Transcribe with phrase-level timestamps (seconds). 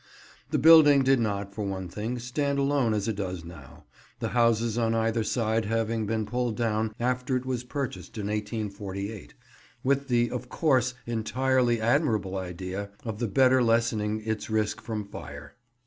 [0.49, 3.83] The building did not, for one thing, stand alone as it does now,
[4.17, 9.35] the houses on either side having been pulled down after it was purchased in 1848;
[9.83, 15.53] with the, of course, entirely admirable idea of the better lessening its risk from fire.